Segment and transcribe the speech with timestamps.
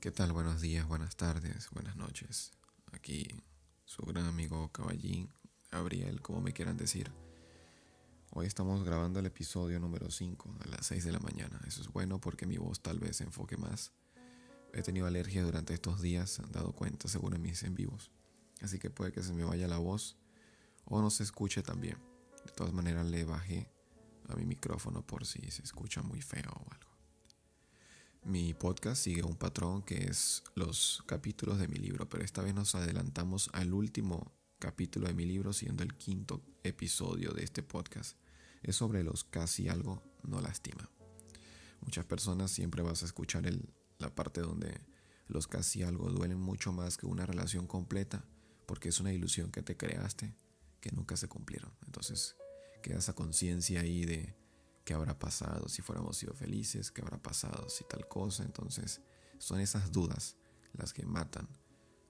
[0.00, 0.30] ¿Qué tal?
[0.32, 2.52] Buenos días, buenas tardes, buenas noches.
[2.92, 3.26] Aquí
[3.86, 5.32] su gran amigo Caballín,
[5.70, 7.10] Gabriel, como me quieran decir.
[8.30, 11.58] Hoy estamos grabando el episodio número 5 a las 6 de la mañana.
[11.66, 13.92] Eso es bueno porque mi voz tal vez se enfoque más.
[14.74, 18.12] He tenido alergia durante estos días, han dado cuenta según en mis en vivos.
[18.60, 20.18] Así que puede que se me vaya la voz
[20.84, 21.96] o no se escuche tan bien.
[22.44, 23.72] De todas maneras le bajé
[24.28, 26.95] a mi micrófono por si se escucha muy feo o algo.
[28.26, 32.56] Mi podcast sigue un patrón que es los capítulos de mi libro, pero esta vez
[32.56, 38.18] nos adelantamos al último capítulo de mi libro, siendo el quinto episodio de este podcast.
[38.64, 40.90] Es sobre los casi algo no lastima.
[41.80, 43.44] Muchas personas siempre vas a escuchar
[43.98, 44.80] la parte donde
[45.28, 48.24] los casi algo duelen mucho más que una relación completa,
[48.66, 50.34] porque es una ilusión que te creaste
[50.80, 51.70] que nunca se cumplieron.
[51.86, 52.34] Entonces
[52.82, 54.34] queda esa conciencia ahí de
[54.86, 58.44] qué habrá pasado si fuéramos sido felices, qué habrá pasado si tal cosa.
[58.44, 59.02] Entonces
[59.38, 60.36] son esas dudas
[60.72, 61.48] las que matan,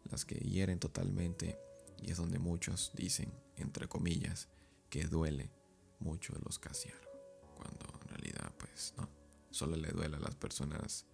[0.05, 1.59] las que hieren totalmente
[2.03, 4.49] y es donde muchos dicen, entre comillas,
[4.91, 5.51] que duele
[5.99, 9.09] mucho los casi algo, cuando en realidad pues no,
[9.51, 11.07] solo le duele a las personas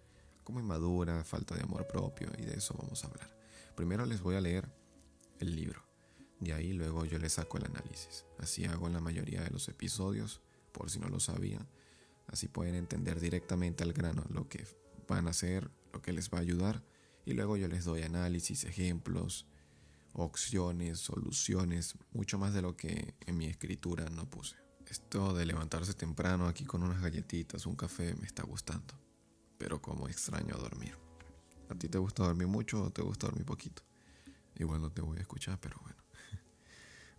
[0.43, 3.33] como inmadura, falta de amor propio y de eso vamos a hablar.
[3.75, 4.69] Primero les voy a leer
[5.39, 5.81] el libro,
[6.41, 8.25] de ahí luego yo les saco el análisis.
[8.37, 10.41] Así hago en la mayoría de los episodios
[10.73, 11.69] por si no lo sabían.
[12.27, 14.65] Así pueden entender directamente al grano lo que
[15.07, 16.83] van a hacer, lo que les va a ayudar.
[17.25, 19.45] Y luego yo les doy análisis, ejemplos,
[20.11, 24.57] opciones, soluciones, mucho más de lo que en mi escritura no puse.
[24.87, 28.99] Esto de levantarse temprano aquí con unas galletitas, un café, me está gustando.
[29.57, 30.97] Pero como extraño dormir.
[31.69, 33.83] ¿A ti te gusta dormir mucho o te gusta dormir poquito?
[34.55, 36.03] Igual no te voy a escuchar, pero bueno.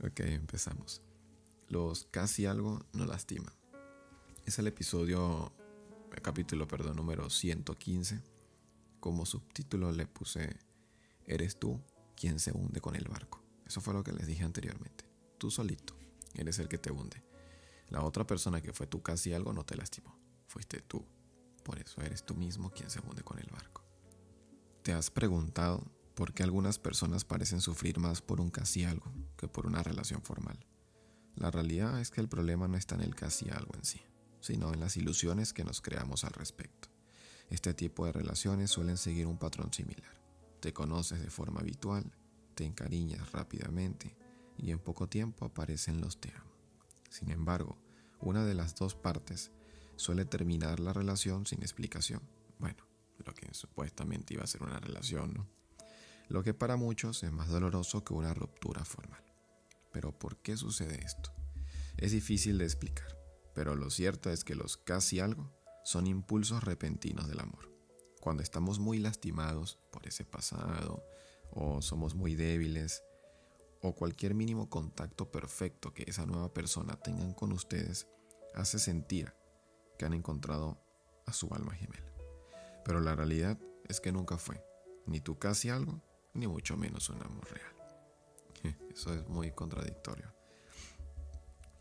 [0.07, 1.03] ok, empezamos
[1.69, 3.55] los casi algo no lastiman.
[4.45, 5.53] Es el episodio,
[6.13, 8.23] el capítulo, perdón, número 115.
[9.01, 10.57] Como subtítulo le puse,
[11.27, 11.81] eres tú
[12.15, 13.43] quien se hunde con el barco.
[13.67, 15.05] Eso fue lo que les dije anteriormente.
[15.39, 15.97] Tú solito,
[16.35, 17.23] eres el que te hunde.
[17.89, 20.19] La otra persona que fue tú casi algo no te lastimó.
[20.47, 21.05] Fuiste tú.
[21.63, 23.83] Por eso eres tú mismo quien se hunde con el barco.
[24.83, 25.83] ¿Te has preguntado
[26.15, 30.23] por qué algunas personas parecen sufrir más por un casi algo que por una relación
[30.23, 30.59] formal?
[31.37, 34.01] La realidad es que el problema no está en el casi algo en sí,
[34.41, 36.89] sino en las ilusiones que nos creamos al respecto.
[37.51, 40.21] Este tipo de relaciones suelen seguir un patrón similar.
[40.61, 42.05] Te conoces de forma habitual,
[42.55, 44.17] te encariñas rápidamente
[44.57, 46.53] y en poco tiempo aparecen los te amo.
[47.11, 47.79] Sin embargo,
[48.21, 49.51] una de las dos partes
[49.97, 52.23] suele terminar la relación sin explicación.
[52.59, 52.85] Bueno,
[53.25, 55.47] lo que supuestamente iba a ser una relación, ¿no?
[56.29, 59.23] Lo que para muchos es más doloroso que una ruptura formal.
[59.95, 61.31] Pero ¿por qué sucede esto?
[61.97, 63.17] Es difícil de explicar,
[63.55, 67.73] pero lo cierto es que los casi algo son impulsos repentinos del amor.
[68.21, 71.07] Cuando estamos muy lastimados por ese pasado,
[71.53, 73.05] o somos muy débiles,
[73.83, 78.09] o cualquier mínimo contacto perfecto que esa nueva persona tengan con ustedes,
[78.53, 79.33] hace sentir
[79.97, 80.83] que han encontrado
[81.27, 82.13] a su alma gemela.
[82.85, 84.61] Pero la realidad es que nunca fue,
[85.07, 87.74] ni tú casi algo, ni mucho menos un amor real.
[88.95, 90.33] Eso es muy contradictorio.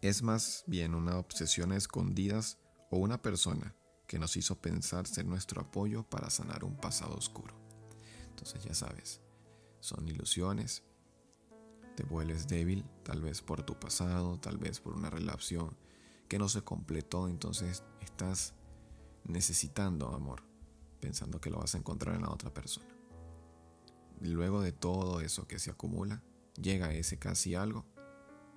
[0.01, 2.57] Es más bien una obsesión a escondidas
[2.89, 3.75] o una persona
[4.07, 7.55] que nos hizo pensar ser nuestro apoyo para sanar un pasado oscuro.
[8.29, 9.21] Entonces ya sabes,
[9.79, 10.83] son ilusiones,
[11.95, 15.77] te vuelves débil, tal vez por tu pasado, tal vez por una relación
[16.27, 18.55] que no se completó, entonces estás
[19.23, 20.43] necesitando amor,
[20.99, 22.93] pensando que lo vas a encontrar en la otra persona.
[24.19, 26.23] Luego de todo eso que se acumula,
[26.61, 27.85] llega a ese casi algo,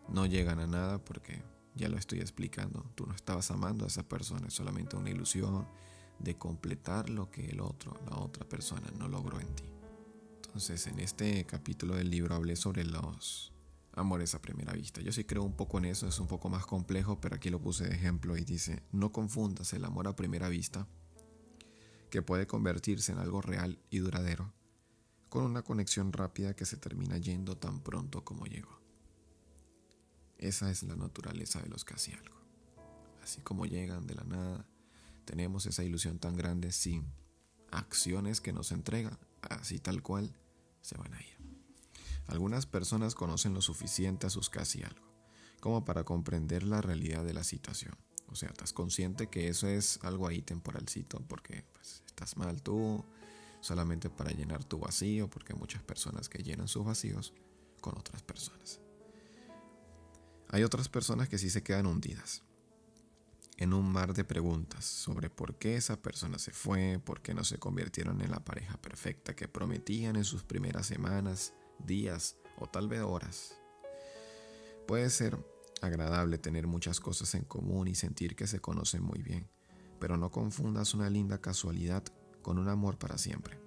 [0.09, 1.43] no llegan a nada porque
[1.75, 2.91] ya lo estoy explicando.
[2.95, 5.67] Tú no estabas amando a esa persona, es solamente una ilusión
[6.19, 9.65] de completar lo que el otro, la otra persona no logró en ti.
[10.47, 13.53] Entonces, en este capítulo del libro hablé sobre los
[13.93, 15.01] amores a primera vista.
[15.01, 17.61] Yo sí creo un poco en eso, es un poco más complejo, pero aquí lo
[17.61, 20.87] puse de ejemplo y dice, no confundas el amor a primera vista,
[22.11, 24.53] que puede convertirse en algo real y duradero,
[25.29, 28.81] con una conexión rápida que se termina yendo tan pronto como llegó.
[30.39, 32.37] Esa es la naturaleza de los casi algo.
[33.23, 34.67] Así como llegan de la nada,
[35.25, 37.13] tenemos esa ilusión tan grande sin
[37.71, 40.37] acciones que nos entregan, así tal cual,
[40.81, 41.37] se van a ir.
[42.27, 45.13] Algunas personas conocen lo suficiente a sus casi algo,
[45.61, 47.97] como para comprender la realidad de la situación.
[48.29, 53.05] O sea, estás consciente que eso es algo ahí temporalcito, porque pues, estás mal tú,
[53.67, 57.35] solamente para llenar tu vacío, porque hay muchas personas que llenan sus vacíos
[57.81, 58.81] con otras personas.
[60.49, 62.43] Hay otras personas que sí se quedan hundidas.
[63.59, 67.43] en un mar de preguntas sobre por qué esa persona se fue, por qué no
[67.43, 72.87] se convirtieron en la pareja perfecta que prometían en sus primeras semanas, días o tal
[72.87, 73.57] vez horas.
[74.87, 75.39] Puede ser
[75.81, 79.49] agradable tener muchas cosas en común y sentir que se conocen muy bien,
[79.99, 82.05] pero no confundas una linda casualidad
[82.47, 83.59] con un amor para siempre.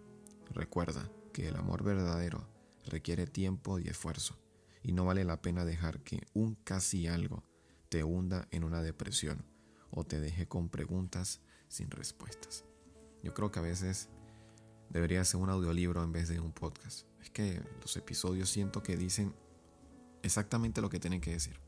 [0.52, 2.48] Recuerda que el amor verdadero
[2.86, 4.38] requiere tiempo y esfuerzo,
[4.82, 7.44] y no vale la pena dejar que un casi algo
[7.90, 9.44] te hunda en una depresión
[9.92, 12.64] o te deje con preguntas sin respuestas.
[13.22, 14.08] Yo creo que a veces
[14.90, 17.06] debería ser un audiolibro en vez de un podcast.
[17.22, 19.36] Es que los episodios siento que dicen
[20.24, 21.60] exactamente lo que tienen que decir.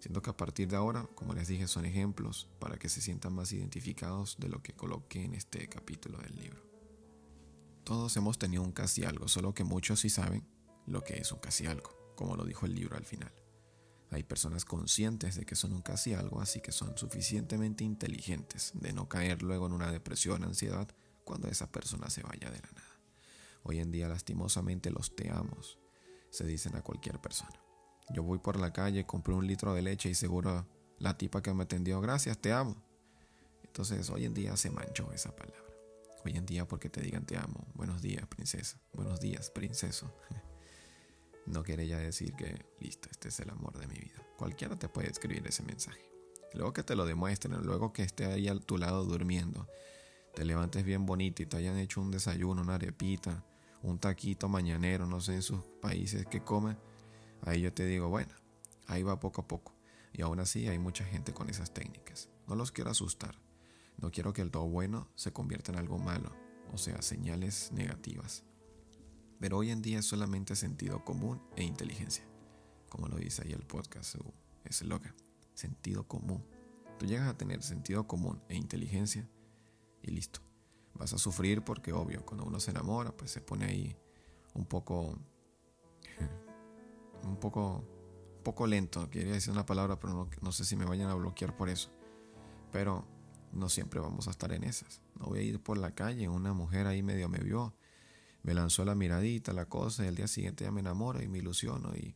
[0.00, 3.34] Siento que a partir de ahora, como les dije, son ejemplos para que se sientan
[3.34, 6.62] más identificados de lo que coloqué en este capítulo del libro.
[7.84, 10.48] Todos hemos tenido un casi algo, solo que muchos sí saben
[10.86, 13.32] lo que es un casi algo, como lo dijo el libro al final.
[14.10, 18.94] Hay personas conscientes de que son un casi algo, así que son suficientemente inteligentes de
[18.94, 20.88] no caer luego en una depresión, ansiedad,
[21.24, 23.00] cuando esa persona se vaya de la nada.
[23.64, 25.78] Hoy en día lastimosamente los te amos
[26.30, 27.60] se dicen a cualquier persona.
[28.12, 30.66] Yo voy por la calle, compré un litro de leche y seguro
[30.98, 32.76] la tipa que me atendió, gracias, te amo.
[33.62, 35.60] Entonces hoy en día se manchó esa palabra.
[36.24, 40.12] Hoy en día porque te digan te amo, buenos días princesa, buenos días princeso.
[41.46, 44.26] no quiere ya decir que, listo, este es el amor de mi vida.
[44.36, 46.10] Cualquiera te puede escribir ese mensaje.
[46.52, 49.68] Luego que te lo demuestren, luego que esté ahí a tu lado durmiendo,
[50.34, 53.44] te levantes bien bonito y te hayan hecho un desayuno, una arepita,
[53.82, 56.76] un taquito mañanero, no sé en sus países que comen,
[57.42, 58.32] ahí yo te digo, bueno,
[58.86, 59.74] ahí va poco a poco.
[60.12, 62.28] Y aún así hay mucha gente con esas técnicas.
[62.46, 63.40] No los quiero asustar.
[63.98, 66.32] No quiero que el todo bueno se convierta en algo malo,
[66.72, 68.44] o sea, señales negativas.
[69.38, 72.24] Pero hoy en día es solamente sentido común e inteligencia.
[72.88, 74.34] Como lo dice ahí el podcast, su
[74.64, 75.14] eslogan.
[75.54, 76.44] Sentido común.
[76.98, 79.28] Tú llegas a tener sentido común e inteligencia
[80.02, 80.40] y listo.
[80.94, 83.96] Vas a sufrir porque obvio, cuando uno se enamora, pues se pone ahí
[84.54, 85.18] un poco
[87.24, 87.84] un poco
[88.42, 91.54] poco lento, quería decir una palabra, pero no, no, sé si me vayan a bloquear
[91.54, 91.90] por eso.
[92.72, 93.06] Pero
[93.52, 95.02] no siempre vamos a estar en esas.
[95.18, 97.74] No voy a ir por la calle, una mujer ahí medio me vio
[98.42, 101.38] me lanzó la miradita, la cosa, y el día siguiente ya me enamoro y me
[101.38, 102.14] ilusiono y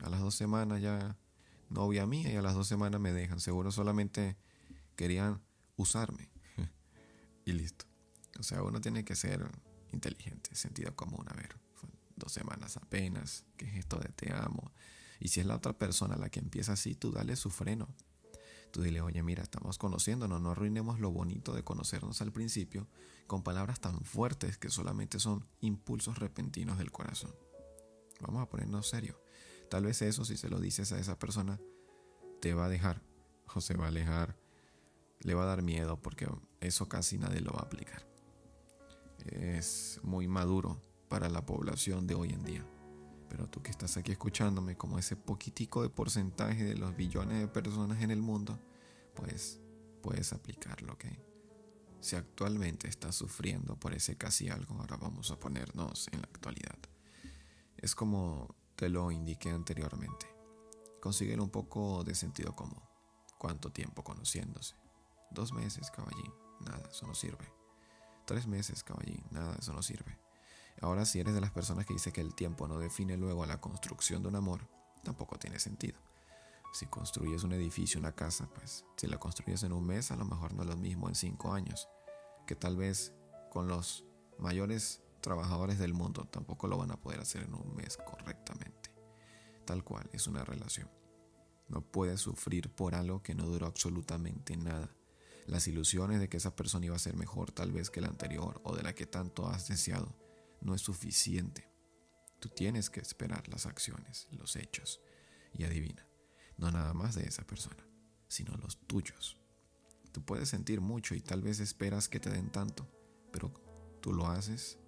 [0.00, 1.16] a las dos semanas ya
[1.68, 3.40] novia mía y a las dos semanas me dejan.
[3.40, 4.36] Seguro solamente
[4.94, 5.42] querían
[5.76, 6.30] usarme
[7.44, 7.86] y listo.
[8.38, 9.46] O sea, uno tiene que ser
[9.92, 11.26] inteligente, sentido común.
[11.28, 11.56] A ver,
[12.16, 14.72] dos semanas apenas, ¿qué es esto de te amo?
[15.20, 17.88] Y si es la otra persona la que empieza así, tú dale su freno.
[18.70, 22.88] Tú dile, oye, mira, estamos conociéndonos, no arruinemos lo bonito de conocernos al principio
[23.26, 27.34] con palabras tan fuertes que solamente son impulsos repentinos del corazón.
[28.20, 29.20] Vamos a ponernos serio.
[29.70, 31.60] Tal vez eso, si se lo dices a esa persona,
[32.40, 33.02] te va a dejar
[33.54, 34.36] o se va a alejar,
[35.20, 36.28] le va a dar miedo porque
[36.60, 38.06] eso casi nadie lo va a aplicar.
[39.24, 42.66] Es muy maduro para la población de hoy en día.
[43.28, 47.48] Pero tú que estás aquí escuchándome como ese poquitico de porcentaje de los billones de
[47.48, 48.58] personas en el mundo,
[49.14, 49.60] pues
[50.02, 51.04] puedes aplicarlo, ¿ok?
[52.00, 56.78] Si actualmente estás sufriendo por ese casi algo, ahora vamos a ponernos en la actualidad.
[57.76, 60.26] Es como te lo indiqué anteriormente.
[61.00, 62.82] Consiguen un poco de sentido común.
[63.38, 64.76] ¿Cuánto tiempo conociéndose?
[65.30, 66.32] Dos meses, caballín.
[66.60, 67.52] Nada, eso no sirve.
[68.26, 69.24] Tres meses, caballín.
[69.30, 70.18] Nada, eso no sirve.
[70.80, 73.60] Ahora, si eres de las personas que dice que el tiempo no define luego la
[73.60, 74.68] construcción de un amor,
[75.02, 75.98] tampoco tiene sentido.
[76.72, 80.26] Si construyes un edificio, una casa, pues si la construyes en un mes, a lo
[80.26, 81.88] mejor no es lo mismo en cinco años,
[82.46, 83.14] que tal vez
[83.50, 84.04] con los
[84.38, 88.90] mayores trabajadores del mundo tampoco lo van a poder hacer en un mes correctamente.
[89.64, 90.90] Tal cual es una relación.
[91.68, 94.94] No puedes sufrir por algo que no duró absolutamente nada.
[95.46, 98.60] Las ilusiones de que esa persona iba a ser mejor tal vez que la anterior
[98.64, 100.14] o de la que tanto has deseado
[100.60, 101.70] no es suficiente.
[102.40, 105.00] Tú tienes que esperar las acciones, los hechos.
[105.52, 106.06] Y adivina,
[106.58, 107.86] no nada más de esa persona,
[108.28, 109.38] sino los tuyos.
[110.12, 112.86] Tú puedes sentir mucho y tal vez esperas que te den tanto,
[113.32, 113.52] pero
[114.00, 114.78] tú lo haces,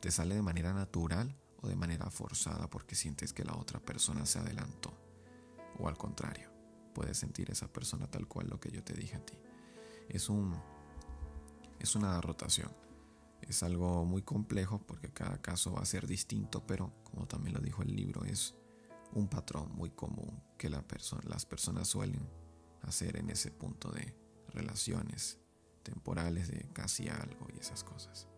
[0.00, 4.26] te sale de manera natural o de manera forzada porque sientes que la otra persona
[4.26, 4.92] se adelantó.
[5.78, 6.50] O al contrario,
[6.94, 9.38] puedes sentir esa persona tal cual lo que yo te dije a ti.
[10.08, 10.56] Es un
[11.78, 12.70] es una rotación.
[13.48, 17.60] Es algo muy complejo porque cada caso va a ser distinto, pero como también lo
[17.60, 18.54] dijo el libro, es
[19.12, 20.84] un patrón muy común que la
[21.24, 22.28] las personas suelen
[22.82, 24.14] hacer en ese punto de
[24.48, 25.38] relaciones
[25.82, 28.28] temporales de casi algo y esas cosas.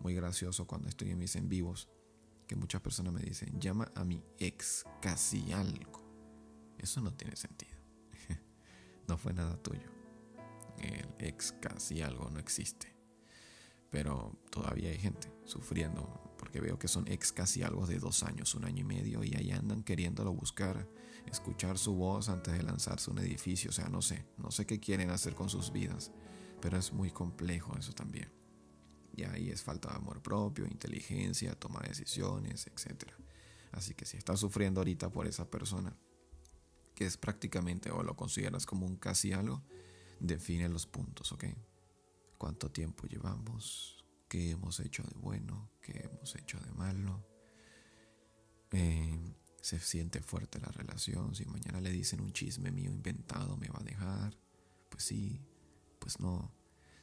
[0.00, 1.88] Muy gracioso cuando estoy en mis en vivos
[2.46, 6.04] que muchas personas me dicen, llama a mi ex casi algo.
[6.78, 7.78] Eso no tiene sentido.
[9.08, 9.88] no fue nada tuyo.
[10.78, 12.99] el ex casi algo no existe.
[13.90, 18.54] Pero todavía hay gente sufriendo porque veo que son ex casi algo de dos años,
[18.54, 20.88] un año y medio, y ahí andan queriéndolo buscar,
[21.26, 23.68] escuchar su voz antes de lanzarse un edificio.
[23.68, 26.12] O sea, no sé, no sé qué quieren hacer con sus vidas,
[26.62, 28.32] pero es muy complejo eso también.
[29.14, 33.12] Y ahí es falta de amor propio, inteligencia, toma de decisiones, etc.
[33.72, 35.94] Así que si estás sufriendo ahorita por esa persona,
[36.94, 39.62] que es prácticamente o lo consideras como un casi algo,
[40.20, 41.44] define los puntos, ¿ok?
[42.40, 44.02] ¿Cuánto tiempo llevamos?
[44.26, 45.70] ¿Qué hemos hecho de bueno?
[45.82, 47.22] ¿Qué hemos hecho de malo?
[48.70, 51.34] Eh, ¿Se siente fuerte la relación?
[51.34, 54.38] Si mañana le dicen un chisme mío inventado, ¿me va a dejar?
[54.88, 55.38] Pues sí,
[55.98, 56.50] pues no.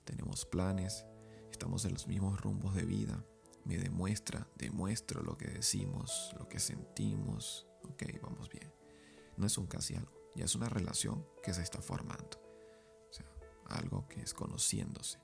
[0.06, 1.06] Tenemos planes,
[1.52, 3.24] estamos en los mismos rumbos de vida.
[3.64, 7.68] Me demuestra, demuestro lo que decimos, lo que sentimos.
[7.84, 8.78] Ok, vamos bien
[9.38, 12.38] no es un casi algo, ya es una relación que se está formando.
[13.10, 13.26] O sea,
[13.68, 15.20] algo que es conociéndose,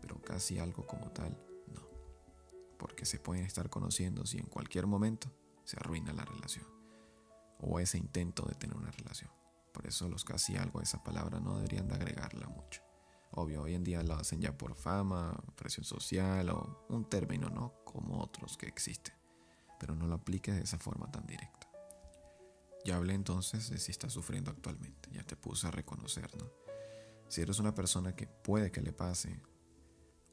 [0.00, 1.36] pero casi algo como tal,
[1.74, 1.88] no.
[2.78, 5.30] Porque se pueden estar conociendo si en cualquier momento
[5.64, 6.66] se arruina la relación
[7.60, 9.30] o ese intento de tener una relación.
[9.72, 12.82] Por eso los casi algo, esa palabra no deberían de agregarla mucho.
[13.30, 17.74] Obvio, hoy en día lo hacen ya por fama, presión social o un término, ¿no?
[17.84, 19.14] Como otros que existen.
[19.78, 21.68] Pero no lo aplique de esa forma tan directa.
[22.84, 26.50] Ya hablé entonces de si estás sufriendo actualmente, ya te puse a reconocer, ¿no?
[27.28, 29.42] Si eres una persona que puede que le pase,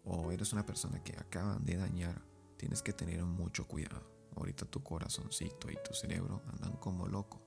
[0.05, 2.21] o eres una persona que acaban de dañar,
[2.57, 4.03] tienes que tener mucho cuidado.
[4.35, 7.41] Ahorita tu corazoncito y tu cerebro andan como loco,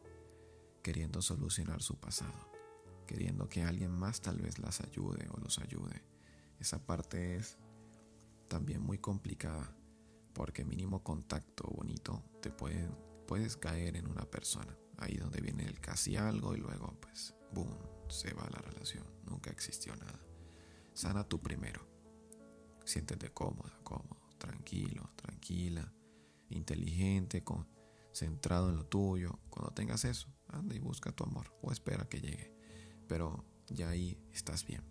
[0.83, 2.51] queriendo solucionar su pasado,
[3.07, 6.03] queriendo que alguien más tal vez las ayude o los ayude.
[6.59, 7.59] Esa parte es
[8.49, 9.77] también muy complicada,
[10.35, 12.89] porque mínimo contacto bonito te puede,
[13.27, 17.77] puedes caer en una persona ahí donde viene el casi algo y luego pues, boom,
[18.09, 20.21] se va la relación, nunca existió nada.
[20.95, 21.87] Sana tú primero,
[22.89, 25.93] siéntete cómoda, cómodo, tranquilo, tranquila,
[26.49, 27.45] inteligente,
[28.13, 29.39] centrado en lo tuyo.
[29.51, 32.55] Cuando tengas eso, anda y busca tu amor o espera que llegue.
[33.07, 34.83] Pero ya ahí estás bien.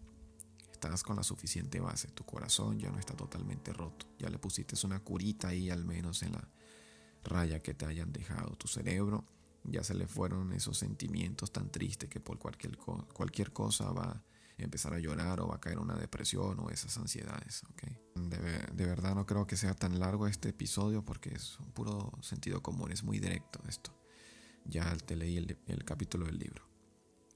[0.71, 4.05] Estás con la suficiente base, tu corazón ya no está totalmente roto.
[4.19, 6.47] Ya le pusiste una curita ahí al menos en la
[7.23, 8.55] raya que te hayan dejado.
[8.57, 9.25] Tu cerebro
[9.63, 14.23] ya se le fueron esos sentimientos tan tristes que por cualquier, cualquier cosa va a
[14.63, 17.63] empezar a llorar o va a caer una depresión o esas ansiedades.
[17.71, 17.97] ¿okay?
[18.15, 22.61] De, verdad no creo que sea tan largo este episodio porque es un puro sentido
[22.61, 23.93] común, es muy directo esto.
[24.65, 26.67] Ya te leí el, el capítulo del libro.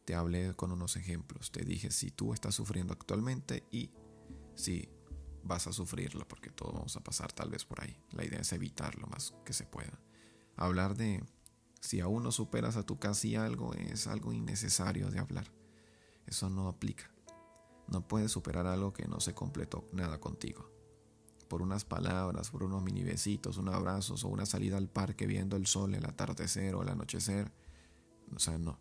[0.06, 1.52] Te hablé con unos ejemplos.
[1.52, 3.92] Te dije si tú estás sufriendo actualmente y
[4.56, 4.90] si
[5.44, 7.98] vas a sufrirlo porque todos vamos a pasar tal vez por ahí.
[8.12, 10.00] La idea es evitar lo más que se pueda.
[10.56, 11.24] Hablar de
[11.80, 15.52] si aún no superas a tu casi algo, es algo innecesario de hablar.
[16.26, 17.12] Eso no aplica.
[17.88, 20.70] No puedes superar algo que no se completó nada contigo.
[21.48, 25.58] Por unas palabras, por unos mini besitos, un abrazo o una salida al parque viendo
[25.58, 27.52] el sol, el atardecer o el anochecer.
[28.34, 28.80] O sea, no.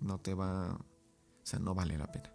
[0.00, 0.74] No te va.
[0.74, 2.34] O sea, no vale la pena.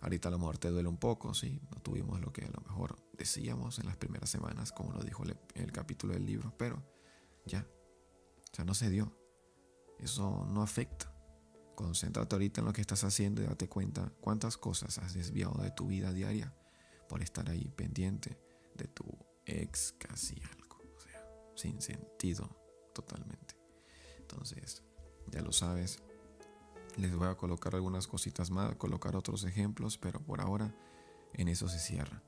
[0.00, 1.60] Ahorita a lo mejor te duele un poco, sí.
[1.70, 5.22] No tuvimos lo que a lo mejor decíamos en las primeras semanas, como lo dijo
[5.54, 6.82] el capítulo del libro, pero
[7.44, 7.66] ya,
[8.50, 9.12] o sea, no se dio.
[9.98, 11.12] Eso no afecta.
[11.80, 15.70] Concéntrate ahorita en lo que estás haciendo y date cuenta cuántas cosas has desviado de
[15.70, 16.52] tu vida diaria
[17.08, 18.38] por estar ahí pendiente
[18.74, 19.06] de tu
[19.46, 20.76] ex casi algo.
[20.94, 22.54] O sea, sin sentido
[22.94, 23.56] totalmente.
[24.18, 24.82] Entonces,
[25.32, 26.02] ya lo sabes.
[26.98, 30.74] Les voy a colocar algunas cositas más, colocar otros ejemplos, pero por ahora
[31.32, 32.22] en eso se cierra.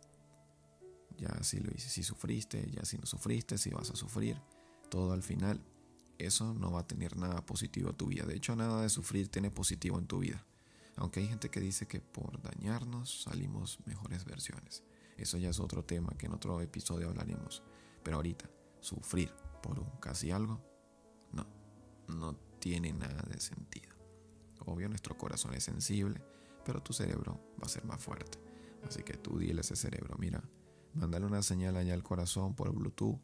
[1.18, 4.40] Ya si lo si sufriste, ya si no sufriste, si vas a sufrir,
[4.88, 5.62] todo al final
[6.26, 8.24] eso no va a tener nada positivo en tu vida.
[8.24, 10.44] De hecho, nada de sufrir tiene positivo en tu vida.
[10.96, 14.84] Aunque hay gente que dice que por dañarnos salimos mejores versiones.
[15.16, 17.62] Eso ya es otro tema que en otro episodio hablaremos.
[18.02, 18.50] Pero ahorita,
[18.80, 20.60] sufrir por casi algo,
[21.32, 21.46] no,
[22.08, 23.94] no tiene nada de sentido.
[24.66, 26.22] Obvio, nuestro corazón es sensible,
[26.64, 28.38] pero tu cerebro va a ser más fuerte.
[28.86, 30.42] Así que tú dile a ese cerebro, mira,
[30.94, 33.20] mándale una señal allá al corazón por Bluetooth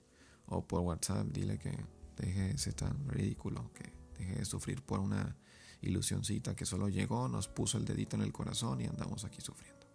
[0.46, 1.84] o por WhatsApp, dile que
[2.22, 5.36] deje de ser tan ridículo, que deje de sufrir por una
[5.80, 9.86] ilusioncita que solo llegó, nos puso el dedito en el corazón y andamos aquí sufriendo.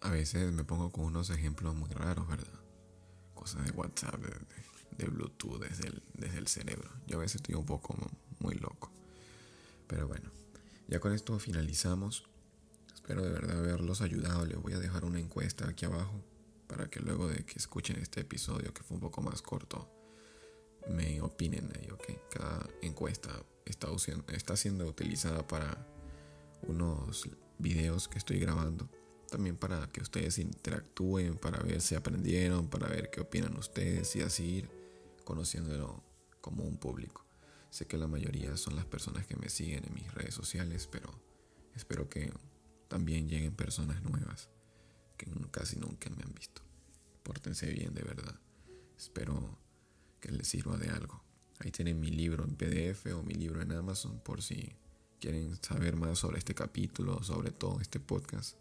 [0.00, 2.60] A veces me pongo con unos ejemplos muy raros, ¿verdad?
[3.34, 4.20] Cosas de WhatsApp,
[4.96, 6.90] de, Bluetooth desde el, desde el cerebro.
[7.06, 7.96] Yo a veces estoy un poco
[8.40, 8.90] muy loco.
[9.86, 10.30] Pero bueno,
[10.88, 12.24] ya con esto finalizamos.
[12.94, 14.44] Espero de verdad haberlos ayudado.
[14.46, 16.24] Les voy a dejar una encuesta aquí abajo
[16.66, 19.88] para que luego de que escuchen este episodio que fue un poco más corto,
[20.88, 22.04] me opinen ahí, ok.
[22.30, 23.30] Cada encuesta
[23.64, 23.88] está,
[24.32, 25.86] está siendo utilizada para
[26.62, 27.28] unos
[27.58, 28.88] videos que estoy grabando
[29.26, 34.22] también para que ustedes interactúen, para ver si aprendieron, para ver qué opinan ustedes y
[34.22, 34.70] así ir
[35.24, 36.02] conociéndolo
[36.40, 37.24] como un público.
[37.70, 41.10] Sé que la mayoría son las personas que me siguen en mis redes sociales, pero
[41.74, 42.32] espero que
[42.88, 44.48] también lleguen personas nuevas
[45.16, 46.62] que casi nunca me han visto.
[47.22, 48.38] Pórtense bien, de verdad.
[48.96, 49.58] Espero
[50.26, 51.22] que les sirva de algo.
[51.60, 54.74] Ahí tienen mi libro en PDF o mi libro en Amazon por si
[55.20, 58.56] quieren saber más sobre este capítulo, sobre todo este podcast.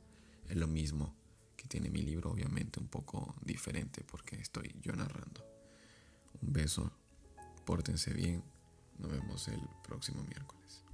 [0.47, 1.15] Es lo mismo
[1.57, 5.43] que tiene mi libro, obviamente un poco diferente porque estoy yo narrando.
[6.43, 6.91] Un beso,
[7.65, 8.43] pórtense bien,
[8.99, 10.84] nos vemos el próximo miércoles.